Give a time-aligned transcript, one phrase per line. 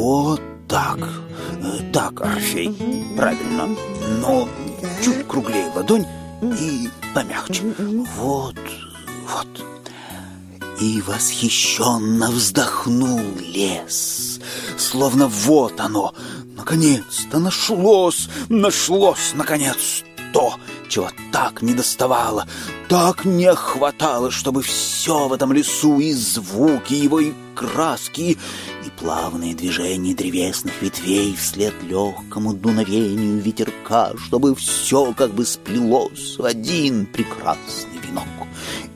[0.00, 0.98] Вот так.
[1.62, 2.74] Э, так, Орфей.
[3.18, 3.68] Правильно.
[4.22, 4.48] Но
[5.04, 6.06] чуть круглее ладонь
[6.40, 7.64] и помягче.
[8.16, 8.56] Вот,
[9.30, 9.64] вот.
[10.80, 14.40] И восхищенно вздохнул лес,
[14.78, 16.14] словно вот оно,
[16.56, 20.54] наконец-то нашлось, нашлось, наконец, то,
[20.88, 22.46] чего так не доставало,
[22.88, 28.38] так не хватало, чтобы все в этом лесу, и звуки его, и краски,
[29.00, 37.06] плавные движения древесных ветвей вслед легкому дуновению ветерка, чтобы все как бы сплелось в один
[37.06, 38.26] прекрасный венок.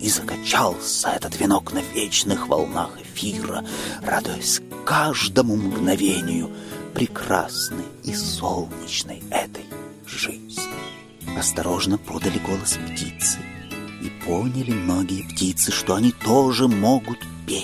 [0.01, 3.65] И закачался этот венок на вечных волнах эфира,
[4.03, 6.51] радуясь каждому мгновению
[6.93, 9.65] прекрасной и солнечной этой
[10.07, 10.55] жизни.
[11.39, 13.39] Осторожно подали голос птицы,
[14.03, 17.64] и поняли многие птицы, что они тоже могут петь,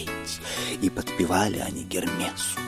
[0.82, 2.58] и подпевали они Гермесу,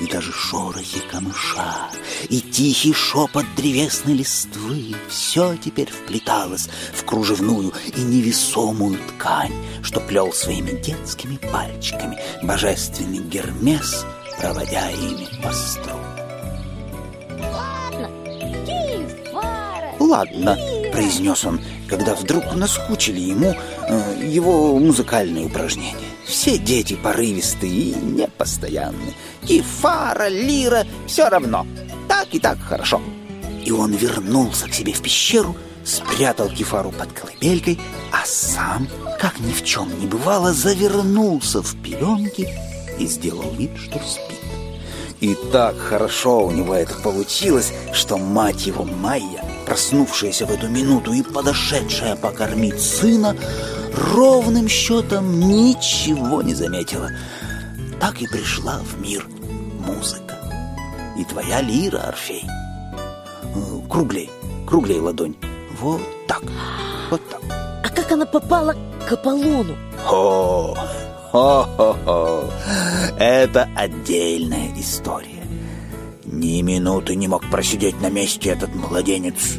[0.00, 1.90] и даже шорохи камыша,
[2.28, 10.32] и тихий шепот древесной листвы все теперь вплеталось в кружевную и невесомую ткань, что плел
[10.32, 14.04] своими детскими пальчиками божественный Гермес,
[14.38, 16.16] проводя ими по струнам.
[19.98, 20.56] «Ладно»,—
[20.92, 23.54] произнес он, когда вдруг наскучили ему
[23.88, 26.15] э, его музыкальные упражнения.
[26.26, 29.14] Все дети порывистые и непостоянны.
[29.48, 31.66] И фара, лира, все равно.
[32.08, 33.00] Так и так хорошо.
[33.64, 37.78] И он вернулся к себе в пещеру, спрятал кефару под колыбелькой,
[38.12, 38.88] а сам,
[39.20, 42.48] как ни в чем не бывало, завернулся в пеленки
[42.98, 44.36] и сделал вид, что спит.
[45.20, 51.12] И так хорошо у него это получилось, что мать его Майя, проснувшаяся в эту минуту
[51.12, 53.36] и подошедшая покормить сына,
[53.96, 57.10] ровным счетом ничего не заметила.
[58.00, 59.26] Так и пришла в мир
[59.86, 60.36] музыка.
[61.18, 62.44] И твоя лира, Орфей.
[62.44, 64.30] Э, круглей,
[64.66, 65.34] круглей ладонь.
[65.80, 66.42] Вот так,
[67.10, 67.40] вот так.
[67.50, 68.74] А как она попала
[69.08, 69.76] к Аполлону?
[70.08, 70.74] О,
[71.36, 72.50] Хо-хо-хо!
[73.18, 75.44] Это отдельная история.
[76.24, 79.56] Ни минуты не мог просидеть на месте этот младенец.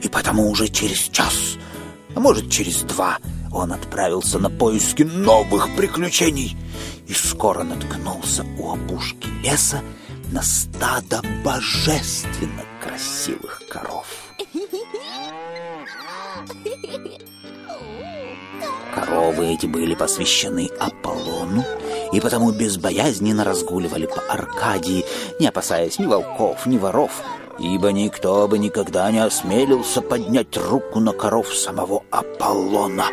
[0.00, 1.56] И потому уже через час,
[2.14, 3.18] а может через два,
[3.58, 6.56] он отправился на поиски новых приключений
[7.06, 9.82] и скоро наткнулся у опушки леса
[10.32, 14.06] на стадо божественно красивых коров.
[18.94, 21.64] Коровы эти были посвящены Аполлону,
[22.12, 25.04] и потому безбоязненно разгуливали по Аркадии,
[25.40, 27.22] не опасаясь ни волков, ни воров,
[27.58, 33.06] ибо никто бы никогда не осмелился поднять руку на коров самого Аполлона.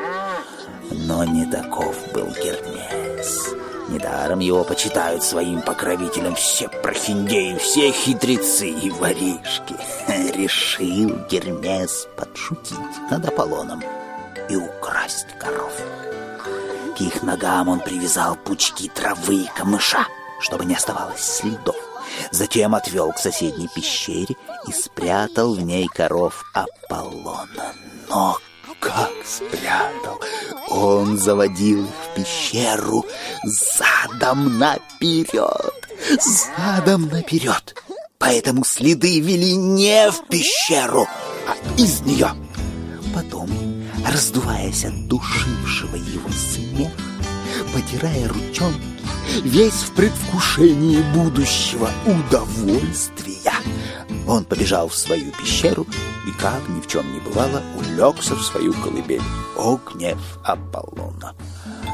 [0.91, 3.53] Но не таков был Гермес.
[3.90, 9.75] Недаром его почитают своим покровителем все прохиндеи, все хитрецы и воришки.
[10.35, 13.84] Решил Гермес подшутить над Аполлоном
[14.50, 15.73] и украсть коров.
[16.97, 20.07] К их ногам он привязал пучки травы и камыша,
[20.40, 21.75] чтобы не оставалось следов.
[22.31, 24.35] Затем отвел к соседней пещере
[24.67, 27.73] и спрятал в ней коров Аполлона.
[28.09, 28.38] Но
[28.85, 30.22] как спрятал!
[30.69, 33.06] Он заводил их в пещеру
[33.44, 35.73] задом наперед,
[36.22, 37.75] задом наперед.
[38.19, 41.07] Поэтому следы вели не в пещеру,
[41.47, 42.29] а из нее.
[43.13, 43.50] Потом
[44.07, 46.91] раздуваясь от душившего его смеха,
[47.73, 48.81] потирая ручонки,
[49.44, 53.53] весь в предвкушении будущего удовольствия.
[54.28, 55.86] Он побежал в свою пещеру
[56.28, 59.22] и, как ни в чем не бывало, улегся в свою колыбель.
[59.56, 61.36] О, гнев Аполлона!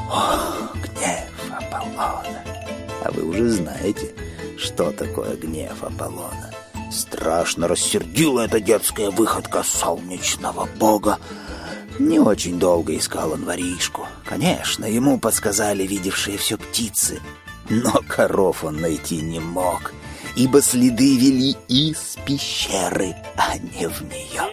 [0.09, 2.43] О, гнев Аполлона!
[3.03, 4.13] А вы уже знаете,
[4.57, 6.51] что такое гнев Аполлона.
[6.91, 11.17] Страшно рассердила эта детская выходка солнечного бога,
[11.99, 14.07] не очень долго искал он воришку.
[14.25, 17.21] Конечно, ему подсказали видевшие все птицы.
[17.69, 19.93] Но коров он найти не мог,
[20.35, 24.43] ибо следы вели из пещеры, а не в нее.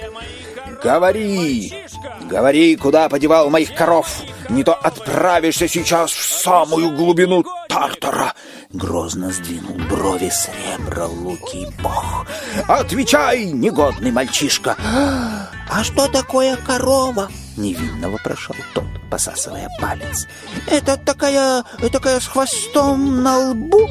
[0.82, 1.74] «Говори!
[2.22, 4.22] Говори, куда подевал моих коров!
[4.48, 8.34] Не то отправишься сейчас в самую глубину Тартара!»
[8.70, 12.26] Грозно сдвинул брови сребро-лукий бог.
[12.68, 20.26] «Отвечай, негодный мальчишка!» «А что такое корова?» Невинно вопрошал тот, посасывая палец.
[20.66, 21.64] «Это такая...
[21.92, 23.88] такая с хвостом на лбу?»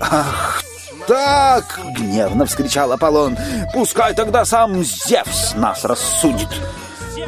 [0.00, 0.62] «Ах
[1.06, 3.36] так!»— гневно вскричал Аполлон.
[3.72, 6.48] «Пускай тогда сам Зевс нас рассудит!»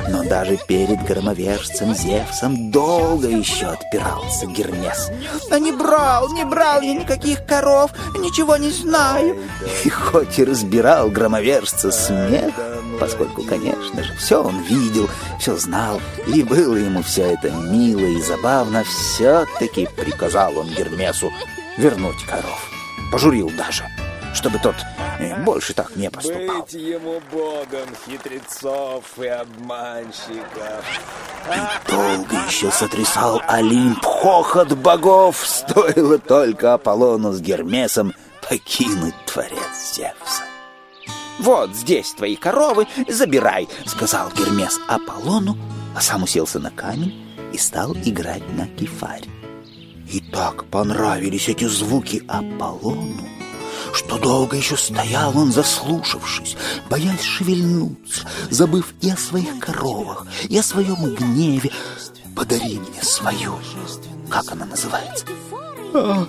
[0.08, 5.10] Но даже перед громовержцем Зевсом долго еще отпирался Гермес.
[5.50, 9.36] «А не брал, не брал я никаких коров, ничего не знаю».
[9.84, 12.54] И хоть и разбирал громовержца смех,
[13.00, 15.08] поскольку, конечно же, все он видел,
[15.38, 21.30] все знал, и было ему все это мило и забавно, все-таки приказал он Гермесу
[21.76, 22.77] вернуть коров.
[23.10, 23.84] Пожурил даже
[24.34, 24.76] чтобы тот
[25.18, 26.62] э, больше так не поступал.
[26.62, 30.84] Быть ему богом хитрецов и обманщиков.
[31.48, 38.12] И долго еще сотрясал Олимп хохот богов, стоило только Аполлону с Гермесом
[38.48, 40.42] покинуть творец Зевса.
[41.38, 45.56] «Вот здесь твои коровы, забирай»,— сказал Гермес Аполлону,
[45.96, 49.37] а сам уселся на камень и стал играть на кефаре.
[50.10, 53.28] И так понравились эти звуки Аполлону,
[53.92, 56.56] что долго еще стоял он, заслушавшись,
[56.88, 61.70] боясь шевельнуться, забыв и о своих коровах, и о своем гневе.
[62.34, 63.58] «Подари мне свою!»
[64.30, 65.24] Как она называется?
[65.94, 66.26] А,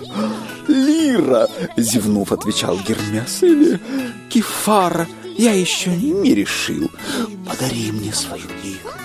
[0.66, 3.42] «Лира!»— зевнув, отвечал Гермес.
[3.42, 3.80] «Или
[4.28, 5.06] Кефара.
[5.36, 6.90] Я еще не решил.
[7.46, 8.99] Подари мне свою лиру.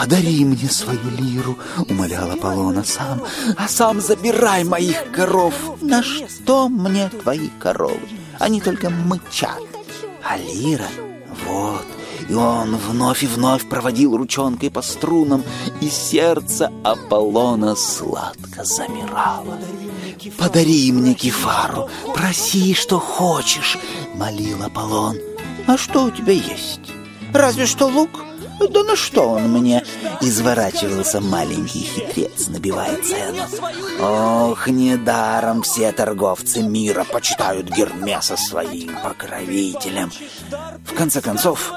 [0.00, 1.58] «Подари мне свою лиру»,—
[1.90, 3.22] умолял Аполлона сам,
[3.58, 5.52] «а сам забирай моих коров».
[5.82, 8.08] «На что мне твои коровы?
[8.38, 9.60] Они только мычат.
[10.24, 10.88] А лира,
[11.46, 11.84] вот,
[12.30, 15.44] и он вновь и вновь проводил ручонкой по струнам,
[15.82, 19.58] и сердце Аполлона сладко замирало.
[20.38, 23.76] «Подари мне кефару, проси, что хочешь»,—
[24.14, 25.18] молил Аполлон.
[25.66, 26.90] «А что у тебя есть?
[27.34, 28.29] Разве что лук?»
[28.68, 29.82] Да на что он мне?
[30.20, 33.44] Изворачивался маленький хитрец, набивая цену.
[34.00, 40.10] Ох, недаром все торговцы мира почитают Гермеса своим покровителем.
[40.84, 41.72] В конце концов,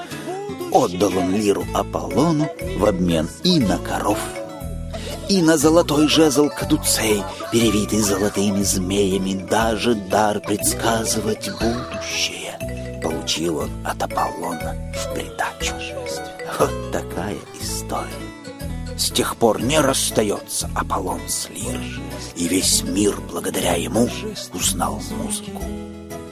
[0.72, 4.20] отдал он лиру Аполлону в обмен и на коров,
[5.30, 12.44] и на золотой жезл кадуцей, перевитый золотыми змеями, даже дар предсказывать будущее
[13.04, 16.03] получил он от Аполлона в придачу.
[16.60, 18.10] Вот такая история.
[18.98, 22.00] С тех пор не расстается Аполлон с Лирой,
[22.36, 24.08] и весь мир благодаря ему
[24.54, 25.62] узнал музыку.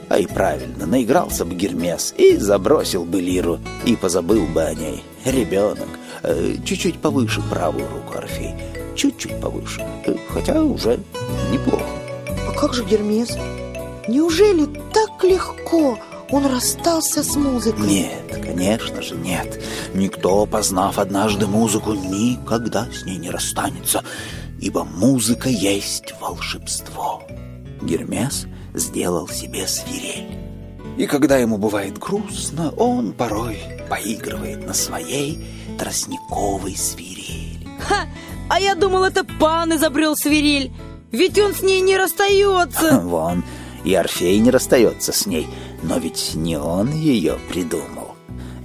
[0.08, 5.02] А и правильно, наигрался бы Гермес и забросил бы Лиру, и позабыл бы о ней.
[5.24, 5.88] Ребенок,
[6.22, 8.54] э, чуть-чуть повыше правую руку Орфей,
[8.94, 11.00] чуть-чуть повыше, э, хотя уже
[11.50, 11.86] неплохо.
[12.48, 13.36] А как же Гермес?
[14.06, 15.98] Неужели так легко
[16.32, 17.86] он расстался с музыкой?
[17.86, 19.62] Нет, конечно же нет.
[19.94, 24.02] Никто, познав однажды музыку, никогда с ней не расстанется,
[24.60, 27.22] ибо музыка есть волшебство.
[27.82, 30.38] Гермес сделал себе свирель.
[30.96, 33.58] И когда ему бывает грустно, он порой
[33.88, 35.44] поигрывает на своей
[35.78, 37.66] тростниковой свирели.
[37.80, 38.06] Ха!
[38.48, 40.72] А я думал, это пан изобрел свирель,
[41.10, 43.00] ведь он с ней не расстается.
[43.04, 43.44] Вон,
[43.84, 45.48] и Орфей не расстается с ней,
[45.82, 48.16] но ведь не он ее придумал.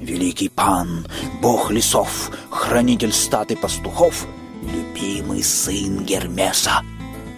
[0.02, 1.06] Великий пан,
[1.42, 4.28] бог лесов, хранитель статы пастухов,
[4.62, 6.84] любимый сын Гермеса.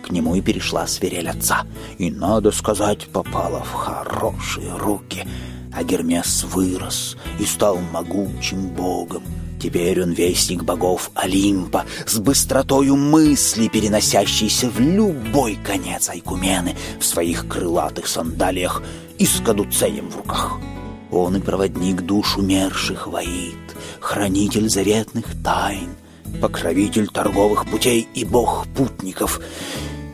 [0.03, 1.65] К нему и перешла свирель отца,
[1.97, 5.25] и, надо сказать, попала в хорошие руки.
[5.73, 9.23] А Гермес вырос и стал могучим богом.
[9.59, 17.47] Теперь он вестник богов Олимпа, с быстротою мысли, переносящейся в любой конец Айкумены в своих
[17.47, 18.81] крылатых сандалиях
[19.17, 20.59] и с кадуцеем в руках.
[21.11, 23.57] Он и проводник душ умерших воит,
[23.99, 25.89] хранитель заветных тайн,
[26.41, 29.41] покровитель торговых путей и бог путников.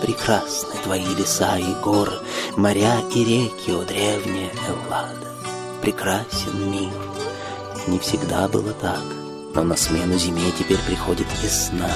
[0.02, 2.14] Прекрасны твои леса и горы,
[2.58, 5.28] Моря и реки, о древняя Эллада.
[5.82, 6.92] Прекрасен мир.
[7.88, 9.04] Не всегда было так,
[9.56, 11.92] но на смену зиме теперь приходит весна,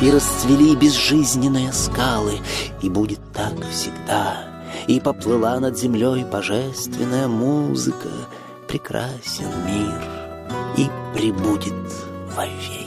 [0.00, 2.40] И расцвели безжизненные скалы,
[2.82, 4.50] И будет так всегда.
[4.86, 8.10] И поплыла над землей божественная музыка,
[8.68, 10.24] Прекрасен мир
[10.76, 11.74] и прибудет
[12.34, 12.83] вовеки.